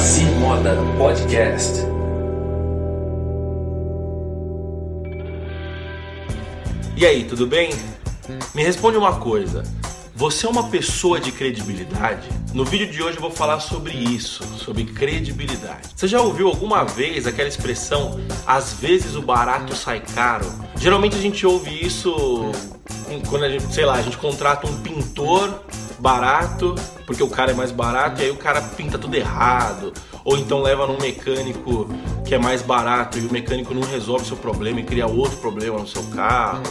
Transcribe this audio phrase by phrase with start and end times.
[0.00, 1.80] Saci Moda Podcast.
[6.96, 7.68] E aí, tudo bem?
[8.54, 9.62] Me responde uma coisa.
[10.14, 12.26] Você é uma pessoa de credibilidade?
[12.54, 15.90] No vídeo de hoje eu vou falar sobre isso, sobre credibilidade.
[15.94, 20.50] Você já ouviu alguma vez aquela expressão às vezes o barato sai caro?
[20.76, 22.50] Geralmente a gente ouve isso
[23.28, 25.62] quando a gente, sei lá, a gente contrata um pintor
[26.00, 26.74] barato,
[27.06, 29.92] porque o cara é mais barato e aí o cara pinta tudo errado,
[30.24, 31.88] ou então leva num mecânico
[32.24, 35.78] que é mais barato e o mecânico não resolve seu problema e cria outro problema
[35.78, 36.62] no seu carro.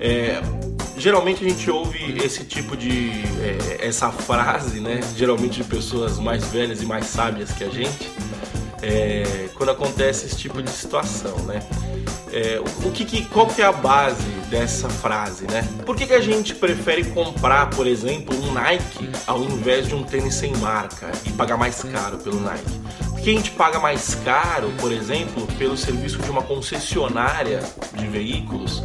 [0.00, 0.42] É,
[0.96, 5.00] geralmente a gente ouve esse tipo de é, essa frase, né?
[5.16, 8.10] Geralmente de pessoas mais velhas e mais sábias que a gente,
[8.82, 11.62] é, quando acontece esse tipo de situação, né?
[12.32, 15.68] É, o que, que, qual que é a base dessa frase, né?
[15.84, 20.02] Por que, que a gente prefere comprar, por exemplo, um Nike ao invés de um
[20.02, 22.80] tênis sem marca e pagar mais caro pelo Nike?
[23.10, 27.62] Porque a gente paga mais caro, por exemplo, pelo serviço de uma concessionária
[27.94, 28.82] de veículos,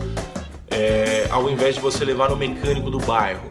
[0.70, 3.50] é, ao invés de você levar no mecânico do bairro.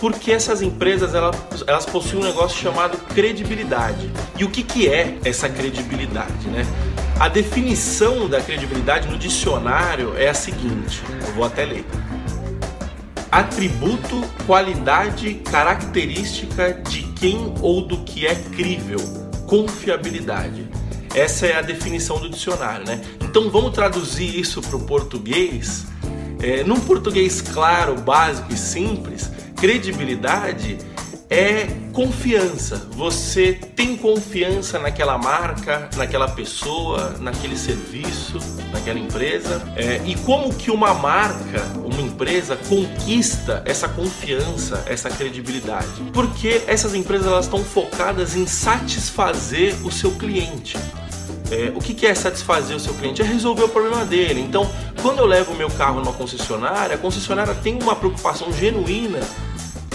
[0.00, 4.10] Porque essas empresas elas, elas possuem um negócio chamado credibilidade.
[4.36, 6.64] E o que, que é essa credibilidade, né?
[7.18, 11.84] A definição da credibilidade no dicionário é a seguinte: eu vou até ler.
[13.30, 19.00] Atributo, qualidade, característica de quem ou do que é crível,
[19.46, 20.68] confiabilidade.
[21.14, 23.00] Essa é a definição do dicionário, né?
[23.20, 25.86] Então vamos traduzir isso para o português.
[26.40, 29.30] É, num português claro, básico e simples,
[29.60, 30.78] credibilidade
[31.30, 32.88] é confiança.
[32.92, 38.38] Você tem confiança naquela marca, naquela pessoa, naquele serviço,
[38.72, 39.62] naquela empresa.
[39.76, 46.02] É, e como que uma marca, uma empresa conquista essa confiança, essa credibilidade?
[46.12, 50.78] Porque essas empresas elas estão focadas em satisfazer o seu cliente.
[51.50, 53.22] É, o que, que é satisfazer o seu cliente?
[53.22, 54.40] É resolver o problema dele.
[54.40, 54.70] Então,
[55.02, 59.20] quando eu levo o meu carro numa concessionária, a concessionária tem uma preocupação genuína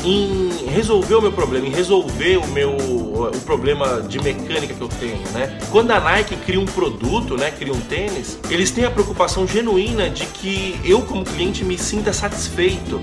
[0.04, 4.90] em resolver o meu problema, em resolver o meu o problema de mecânica que eu
[4.90, 5.58] tenho, né?
[5.72, 10.10] Quando a Nike cria um produto, né, cria um tênis, eles têm a preocupação genuína
[10.10, 13.00] de que eu como cliente me sinta satisfeito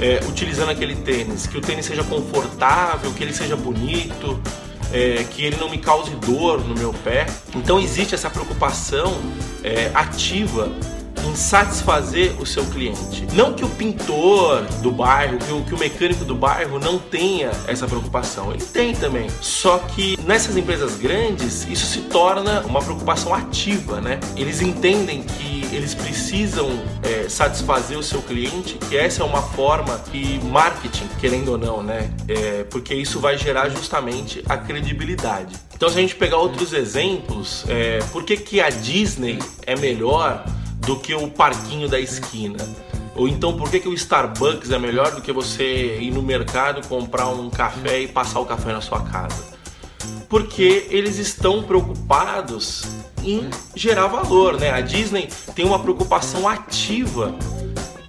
[0.00, 4.38] é, utilizando aquele tênis, que o tênis seja confortável, que ele seja bonito,
[4.92, 7.26] é, que ele não me cause dor no meu pé.
[7.54, 9.14] Então existe essa preocupação
[9.62, 10.70] é, ativa
[11.24, 13.26] em satisfazer o seu cliente.
[13.32, 17.50] Não que o pintor do bairro, que o, que o mecânico do bairro não tenha
[17.66, 18.52] essa preocupação.
[18.52, 19.28] Ele tem também.
[19.40, 24.18] Só que nessas empresas grandes, isso se torna uma preocupação ativa, né?
[24.36, 26.68] Eles entendem que eles precisam
[27.02, 31.82] é, satisfazer o seu cliente, que essa é uma forma de marketing, querendo ou não,
[31.82, 32.10] né?
[32.28, 35.54] É, porque isso vai gerar justamente a credibilidade.
[35.74, 40.44] Então, se a gente pegar outros exemplos, é, por que, que a Disney é melhor
[40.86, 42.58] do que o parquinho da esquina?
[43.14, 46.86] Ou então, por que, que o Starbucks é melhor do que você ir no mercado,
[46.88, 49.52] comprar um café e passar o café na sua casa?
[50.28, 52.84] Porque eles estão preocupados
[53.22, 54.70] em gerar valor, né?
[54.70, 57.34] A Disney tem uma preocupação ativa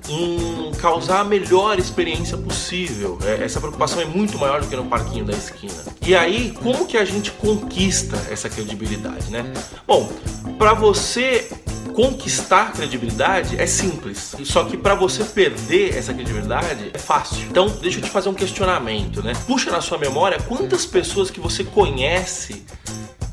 [0.07, 3.17] em causar a melhor experiência possível.
[3.23, 5.73] É, essa preocupação é muito maior do que no parquinho da esquina.
[6.05, 9.51] E aí, como que a gente conquista essa credibilidade, né?
[9.87, 10.09] Bom,
[10.57, 11.49] para você
[11.93, 14.35] conquistar credibilidade é simples.
[14.43, 17.45] Só que para você perder essa credibilidade é fácil.
[17.49, 19.33] Então, deixa eu te fazer um questionamento, né?
[19.47, 22.63] Puxa na sua memória quantas pessoas que você conhece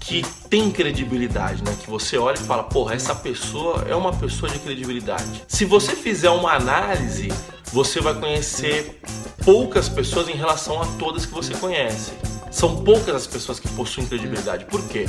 [0.01, 1.77] que tem credibilidade, né?
[1.81, 5.45] Que você olha e fala, porra, essa pessoa é uma pessoa de credibilidade.
[5.47, 7.29] Se você fizer uma análise,
[7.73, 9.01] você vai conhecer
[9.45, 12.13] poucas pessoas em relação a todas que você conhece.
[12.51, 14.65] São poucas as pessoas que possuem credibilidade.
[14.65, 15.07] Por quê?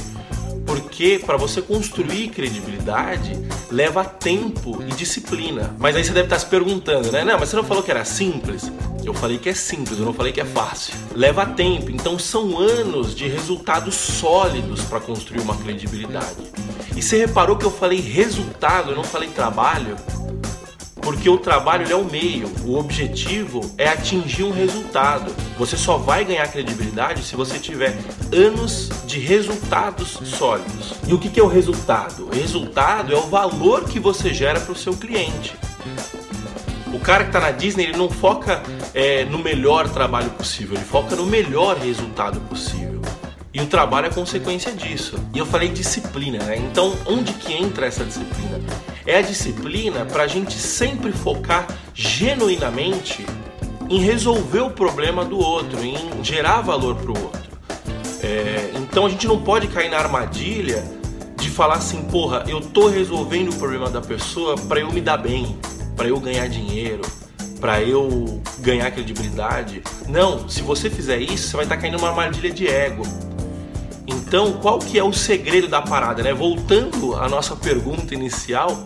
[0.66, 3.38] Porque para você construir credibilidade
[3.72, 5.76] leva tempo e disciplina.
[5.80, 7.24] Mas aí você deve estar se perguntando, né?
[7.24, 8.72] Não, mas você não falou que era simples?
[9.04, 10.94] Eu falei que é simples, eu não falei que é fácil.
[11.16, 16.38] Leva tempo, então são anos de resultados sólidos para construir uma credibilidade.
[16.96, 19.96] E você reparou que eu falei resultado, eu não falei trabalho?
[21.02, 25.34] Porque o trabalho é o meio, o objetivo é atingir um resultado.
[25.58, 27.98] Você só vai ganhar credibilidade se você tiver
[28.32, 30.94] anos de resultados sólidos.
[31.08, 32.28] E o que é o resultado?
[32.28, 35.56] O resultado é o valor que você gera para o seu cliente.
[36.94, 38.62] O cara que está na Disney ele não foca
[38.94, 43.02] é, no melhor trabalho possível, ele foca no melhor resultado possível.
[43.54, 45.18] E o trabalho é consequência disso.
[45.34, 46.58] E eu falei disciplina, né?
[46.58, 48.60] Então, onde que entra essa disciplina?
[49.06, 53.26] É a disciplina para a gente sempre focar genuinamente
[53.90, 57.52] em resolver o problema do outro, em gerar valor para o outro.
[58.24, 60.84] É, então a gente não pode cair na armadilha
[61.36, 65.18] de falar assim, porra, eu tô resolvendo o problema da pessoa para eu me dar
[65.18, 65.58] bem,
[65.98, 67.02] para eu ganhar dinheiro,
[67.60, 69.82] para eu ganhar credibilidade.
[70.08, 73.04] Não, se você fizer isso, você vai estar tá caindo numa armadilha de ego.
[74.08, 76.34] Então, qual que é o segredo da parada, né?
[76.34, 78.84] Voltando à nossa pergunta inicial,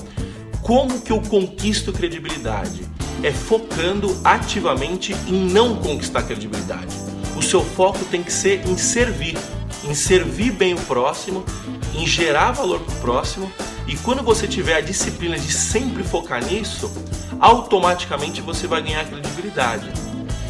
[0.62, 2.84] como que eu conquisto credibilidade?
[3.24, 6.96] É focando ativamente em não conquistar credibilidade.
[7.36, 9.38] O seu foco tem que ser em servir,
[9.84, 11.46] em servir bem o próximo,
[11.94, 13.52] em gerar valor para o próximo.
[13.88, 16.92] E quando você tiver a disciplina de sempre focar nisso,
[17.40, 19.92] automaticamente você vai ganhar credibilidade.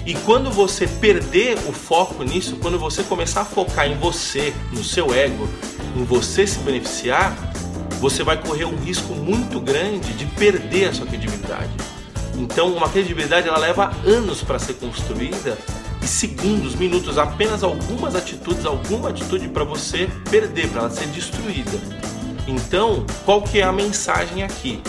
[0.06, 4.84] E quando você perder o foco nisso, quando você começar a focar em você, no
[4.84, 5.50] seu ego,
[5.96, 7.36] em você se beneficiar,
[8.00, 11.72] você vai correr um risco muito grande de perder a sua credibilidade.
[12.36, 15.57] Então, uma credibilidade ela leva anos para ser construída
[16.04, 21.80] e segundos, minutos, apenas algumas atitudes, alguma atitude para você perder, para ela ser destruída.
[22.48, 24.84] Então, qual que é a mensagem aqui?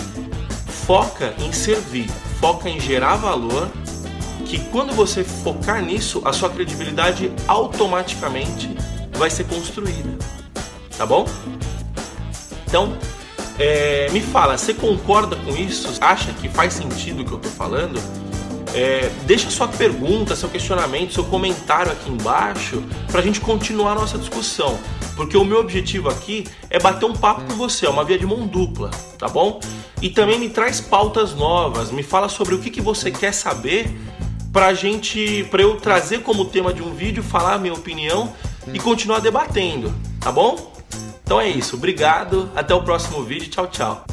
[0.87, 3.71] Foca em servir, foca em gerar valor
[4.47, 8.71] que quando você focar nisso, a sua credibilidade automaticamente
[9.13, 10.17] vai ser construída.
[10.97, 11.27] Tá bom?
[12.67, 12.97] Então,
[13.59, 15.89] é, me fala, você concorda com isso?
[16.01, 18.01] Acha que faz sentido o que eu estou falando?
[18.75, 23.95] É, deixa sua pergunta, seu questionamento, seu comentário aqui embaixo para a gente continuar a
[23.95, 24.79] nossa discussão.
[25.17, 28.27] Porque o meu objetivo aqui é bater um papo com você, é uma via de
[28.27, 29.61] mão dupla, tá bom?
[30.03, 33.97] E também me traz pautas novas, me fala sobre o que, que você quer saber
[34.57, 38.33] pra gente, pra eu trazer como tema de um vídeo, falar a minha opinião
[38.73, 40.73] e continuar debatendo, tá bom?
[41.23, 44.07] Então é isso, obrigado, até o próximo vídeo, tchau, tchau.